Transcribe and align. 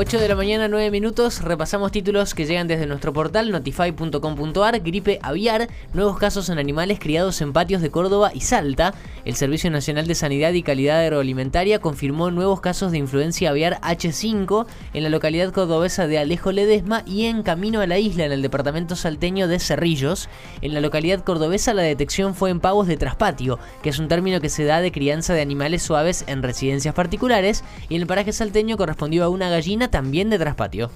8 0.00 0.20
de 0.20 0.28
la 0.28 0.36
mañana, 0.36 0.68
9 0.68 0.92
minutos. 0.92 1.42
Repasamos 1.42 1.90
títulos 1.90 2.32
que 2.32 2.46
llegan 2.46 2.68
desde 2.68 2.86
nuestro 2.86 3.12
portal 3.12 3.50
notify.com.ar. 3.50 4.78
Gripe 4.78 5.18
aviar, 5.24 5.66
nuevos 5.92 6.18
casos 6.18 6.48
en 6.50 6.60
animales 6.60 7.00
criados 7.00 7.40
en 7.40 7.52
patios 7.52 7.82
de 7.82 7.90
Córdoba 7.90 8.30
y 8.32 8.42
Salta. 8.42 8.94
El 9.24 9.34
Servicio 9.34 9.72
Nacional 9.72 10.06
de 10.06 10.14
Sanidad 10.14 10.52
y 10.52 10.62
Calidad 10.62 11.00
Agroalimentaria 11.00 11.80
confirmó 11.80 12.30
nuevos 12.30 12.60
casos 12.60 12.92
de 12.92 12.98
influencia 12.98 13.50
aviar 13.50 13.80
H5 13.80 14.66
en 14.94 15.02
la 15.02 15.08
localidad 15.08 15.52
cordobesa 15.52 16.06
de 16.06 16.18
Alejo 16.18 16.52
Ledesma 16.52 17.02
y 17.04 17.24
en 17.24 17.42
camino 17.42 17.80
a 17.80 17.88
la 17.88 17.98
isla 17.98 18.24
en 18.24 18.30
el 18.30 18.40
departamento 18.40 18.94
salteño 18.94 19.48
de 19.48 19.58
Cerrillos. 19.58 20.28
En 20.62 20.74
la 20.74 20.80
localidad 20.80 21.24
cordobesa 21.24 21.74
la 21.74 21.82
detección 21.82 22.36
fue 22.36 22.50
en 22.50 22.60
pavos 22.60 22.86
de 22.86 22.98
traspatio, 22.98 23.58
que 23.82 23.88
es 23.90 23.98
un 23.98 24.06
término 24.06 24.40
que 24.40 24.48
se 24.48 24.62
da 24.62 24.80
de 24.80 24.92
crianza 24.92 25.34
de 25.34 25.42
animales 25.42 25.82
suaves 25.82 26.22
en 26.28 26.44
residencias 26.44 26.94
particulares, 26.94 27.64
y 27.88 27.96
en 27.96 28.02
el 28.02 28.06
paraje 28.06 28.32
salteño 28.32 28.76
correspondió 28.76 29.24
a 29.24 29.28
una 29.28 29.50
gallina 29.50 29.87
también 29.88 30.30
de 30.30 30.38
traspatio. 30.38 30.90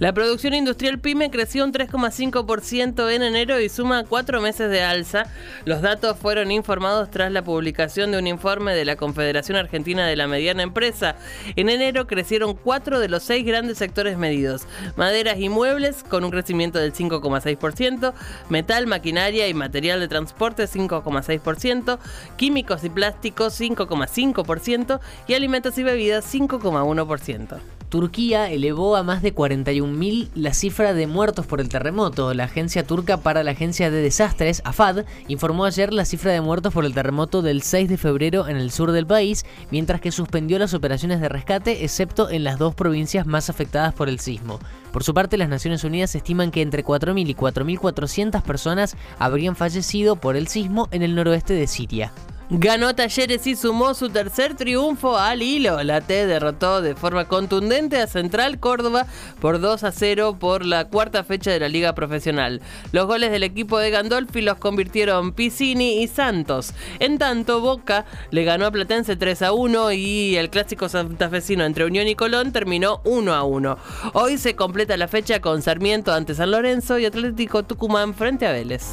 La 0.00 0.12
producción 0.12 0.54
industrial 0.54 0.98
PYME 0.98 1.30
creció 1.30 1.64
un 1.64 1.72
3,5% 1.72 3.12
en 3.12 3.22
enero 3.22 3.60
y 3.60 3.68
suma 3.68 4.02
cuatro 4.02 4.40
meses 4.40 4.68
de 4.68 4.82
alza. 4.82 5.26
Los 5.66 5.82
datos 5.82 6.18
fueron 6.18 6.50
informados 6.50 7.12
tras 7.12 7.30
la 7.30 7.44
publicación 7.44 8.10
de 8.10 8.18
un 8.18 8.26
informe 8.26 8.74
de 8.74 8.84
la 8.84 8.96
Confederación 8.96 9.56
Argentina 9.56 10.04
de 10.04 10.16
la 10.16 10.26
Mediana 10.26 10.64
Empresa. 10.64 11.14
En 11.54 11.68
enero 11.68 12.08
crecieron 12.08 12.54
cuatro 12.54 12.98
de 12.98 13.08
los 13.08 13.22
seis 13.22 13.46
grandes 13.46 13.78
sectores 13.78 14.18
medidos. 14.18 14.66
Maderas 14.96 15.38
y 15.38 15.48
muebles 15.48 16.02
con 16.02 16.24
un 16.24 16.32
crecimiento 16.32 16.80
del 16.80 16.92
5,6%, 16.92 18.14
metal, 18.48 18.88
maquinaria 18.88 19.46
y 19.46 19.54
material 19.54 20.00
de 20.00 20.08
transporte 20.08 20.64
5,6%, 20.64 21.98
químicos 22.36 22.82
y 22.82 22.90
plásticos 22.90 23.60
5,5% 23.60 24.98
y 25.28 25.34
alimentos 25.34 25.78
y 25.78 25.84
bebidas 25.84 26.34
5,1%. 26.34 27.60
Turquía 27.94 28.50
elevó 28.50 28.96
a 28.96 29.04
más 29.04 29.22
de 29.22 29.32
41.000 29.32 30.30
la 30.34 30.52
cifra 30.52 30.94
de 30.94 31.06
muertos 31.06 31.46
por 31.46 31.60
el 31.60 31.68
terremoto. 31.68 32.34
La 32.34 32.42
agencia 32.42 32.84
turca 32.84 33.18
para 33.18 33.44
la 33.44 33.52
Agencia 33.52 33.88
de 33.88 34.02
Desastres, 34.02 34.62
AFAD, 34.64 35.04
informó 35.28 35.64
ayer 35.64 35.92
la 35.92 36.04
cifra 36.04 36.32
de 36.32 36.40
muertos 36.40 36.74
por 36.74 36.84
el 36.84 36.92
terremoto 36.92 37.40
del 37.40 37.62
6 37.62 37.88
de 37.88 37.96
febrero 37.96 38.48
en 38.48 38.56
el 38.56 38.72
sur 38.72 38.90
del 38.90 39.06
país, 39.06 39.46
mientras 39.70 40.00
que 40.00 40.10
suspendió 40.10 40.58
las 40.58 40.74
operaciones 40.74 41.20
de 41.20 41.28
rescate, 41.28 41.84
excepto 41.84 42.30
en 42.30 42.42
las 42.42 42.58
dos 42.58 42.74
provincias 42.74 43.28
más 43.28 43.48
afectadas 43.48 43.94
por 43.94 44.08
el 44.08 44.18
sismo. 44.18 44.58
Por 44.92 45.04
su 45.04 45.14
parte, 45.14 45.36
las 45.36 45.48
Naciones 45.48 45.84
Unidas 45.84 46.16
estiman 46.16 46.50
que 46.50 46.62
entre 46.62 46.84
4.000 46.84 47.28
y 47.28 47.34
4.400 47.36 48.42
personas 48.42 48.96
habrían 49.20 49.54
fallecido 49.54 50.16
por 50.16 50.34
el 50.34 50.48
sismo 50.48 50.88
en 50.90 51.04
el 51.04 51.14
noroeste 51.14 51.54
de 51.54 51.68
Siria. 51.68 52.12
Ganó 52.56 52.94
Talleres 52.94 53.48
y 53.48 53.56
sumó 53.56 53.94
su 53.94 54.10
tercer 54.10 54.54
triunfo 54.54 55.18
al 55.18 55.42
hilo. 55.42 55.82
La 55.82 56.00
T 56.00 56.24
derrotó 56.26 56.82
de 56.82 56.94
forma 56.94 57.24
contundente 57.24 58.00
a 58.00 58.06
Central 58.06 58.60
Córdoba 58.60 59.06
por 59.40 59.60
2 59.60 59.82
a 59.82 59.90
0 59.90 60.36
por 60.38 60.64
la 60.64 60.84
cuarta 60.84 61.24
fecha 61.24 61.50
de 61.50 61.58
la 61.58 61.68
Liga 61.68 61.96
Profesional. 61.96 62.62
Los 62.92 63.06
goles 63.06 63.32
del 63.32 63.42
equipo 63.42 63.78
de 63.78 63.90
Gandolfi 63.90 64.40
los 64.40 64.58
convirtieron 64.58 65.32
Piscini 65.32 66.00
y 66.00 66.06
Santos. 66.06 66.74
En 67.00 67.18
tanto, 67.18 67.60
Boca 67.60 68.04
le 68.30 68.44
ganó 68.44 68.66
a 68.66 68.70
Platense 68.70 69.16
3 69.16 69.42
a 69.42 69.52
1 69.52 69.90
y 69.90 70.36
el 70.36 70.48
clásico 70.48 70.88
santafesino 70.88 71.64
entre 71.64 71.86
Unión 71.86 72.06
y 72.06 72.14
Colón 72.14 72.52
terminó 72.52 73.00
1 73.02 73.34
a 73.34 73.42
1. 73.42 73.78
Hoy 74.12 74.38
se 74.38 74.54
completa 74.54 74.96
la 74.96 75.08
fecha 75.08 75.40
con 75.40 75.60
Sarmiento 75.60 76.12
ante 76.12 76.36
San 76.36 76.52
Lorenzo 76.52 77.00
y 77.00 77.06
Atlético 77.06 77.64
Tucumán 77.64 78.14
frente 78.14 78.46
a 78.46 78.52
Vélez. 78.52 78.92